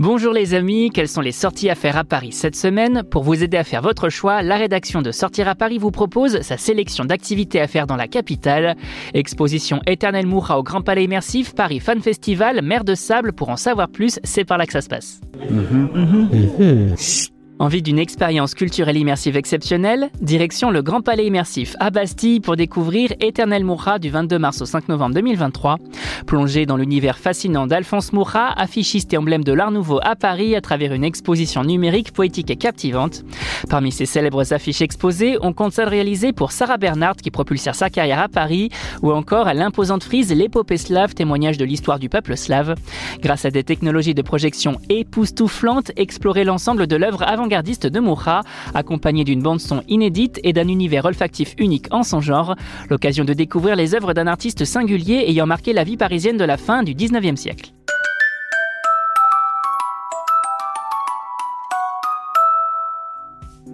[0.00, 3.44] Bonjour les amis, quelles sont les sorties à faire à Paris cette semaine Pour vous
[3.44, 7.04] aider à faire votre choix, la rédaction de Sortir à Paris vous propose sa sélection
[7.04, 8.76] d'activités à faire dans la capitale.
[9.12, 13.56] Exposition Éternel Moura au Grand Palais Immersif, Paris Fan Festival, mer de sable, pour en
[13.56, 15.20] savoir plus, c'est par là que ça se passe.
[17.60, 20.08] Envie d'une expérience culturelle immersive exceptionnelle?
[20.22, 24.64] Direction le Grand Palais Immersif à Bastille pour découvrir Éternel Moura du 22 mars au
[24.64, 25.76] 5 novembre 2023.
[26.26, 30.62] Plongé dans l'univers fascinant d'Alphonse Moura, affichiste et emblème de l'art nouveau à Paris à
[30.62, 33.24] travers une exposition numérique, poétique et captivante.
[33.68, 37.90] Parmi ces célèbres affiches exposées, on compte celle réalisée pour Sarah Bernhardt qui propulsera sa
[37.90, 38.70] carrière à Paris,
[39.02, 42.74] ou encore à l'imposante frise L'épopée slave, témoignage de l'histoire du peuple slave.
[43.20, 48.42] Grâce à des technologies de projection époustouflantes, explorer l'ensemble de l'œuvre avant de Moura,
[48.74, 52.54] accompagné d'une bande-son inédite et d'un univers olfactif unique en son genre,
[52.88, 56.56] l'occasion de découvrir les œuvres d'un artiste singulier ayant marqué la vie parisienne de la
[56.56, 57.72] fin du 19e siècle.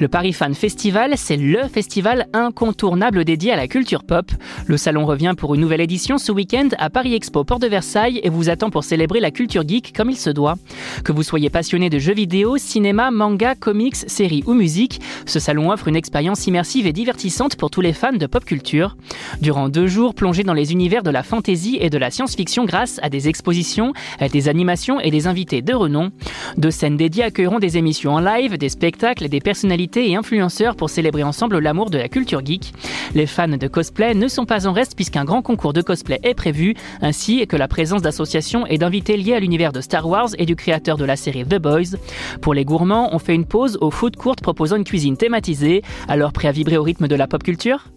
[0.00, 4.28] Le Paris Fan Festival, c'est le festival incontournable dédié à la culture pop.
[4.66, 8.20] Le salon revient pour une nouvelle édition ce week-end à Paris Expo Porte de Versailles
[8.24, 10.56] et vous attend pour célébrer la culture geek comme il se doit.
[11.04, 15.70] Que vous soyez passionné de jeux vidéo, cinéma, manga, comics, séries ou musique, ce salon
[15.70, 18.96] offre une expérience immersive et divertissante pour tous les fans de pop culture.
[19.42, 22.98] Durant deux jours, plongez dans les univers de la fantasy et de la science-fiction grâce
[23.04, 26.10] à des expositions, à des animations et des invités de renom.
[26.56, 30.76] Deux scènes dédiées accueilleront des émissions en live, des spectacles et des personnalités et influenceurs
[30.76, 32.72] pour célébrer ensemble l'amour de la culture geek.
[33.14, 36.34] Les fans de cosplay ne sont pas en reste puisqu'un grand concours de cosplay est
[36.34, 40.46] prévu, ainsi que la présence d'associations et d'invités liés à l'univers de Star Wars et
[40.46, 41.96] du créateur de la série The Boys.
[42.40, 46.32] Pour les gourmands, on fait une pause au food court proposant une cuisine thématisée, alors
[46.32, 47.88] prêt à vibrer au rythme de la pop culture?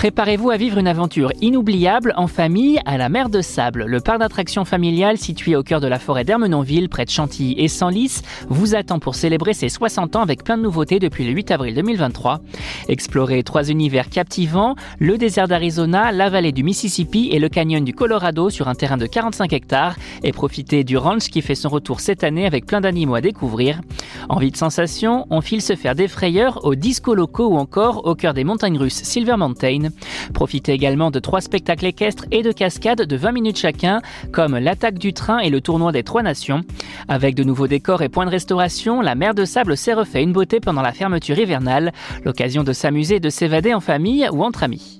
[0.00, 3.84] Préparez-vous à vivre une aventure inoubliable en famille à la mer de Sable.
[3.84, 7.68] Le parc d'attractions familial situé au cœur de la forêt d'Ermenonville, près de Chantilly et
[7.68, 11.50] Senlis, vous attend pour célébrer ses 60 ans avec plein de nouveautés depuis le 8
[11.50, 12.40] avril 2023.
[12.88, 17.92] Explorez trois univers captivants, le désert d'Arizona, la vallée du Mississippi et le canyon du
[17.92, 22.00] Colorado sur un terrain de 45 hectares et profitez du ranch qui fait son retour
[22.00, 23.82] cette année avec plein d'animaux à découvrir.
[24.28, 28.14] Envie de sensation, on file se faire des frayeurs aux discos locaux ou encore au
[28.14, 29.88] cœur des montagnes russes Silver Mountain.
[30.34, 34.00] Profitez également de trois spectacles équestres et de cascades de 20 minutes chacun,
[34.32, 36.62] comme l'attaque du train et le tournoi des trois nations.
[37.08, 40.32] Avec de nouveaux décors et points de restauration, la mer de sable s'est refait une
[40.32, 41.92] beauté pendant la fermeture hivernale,
[42.24, 44.99] l'occasion de s'amuser et de s'évader en famille ou entre amis.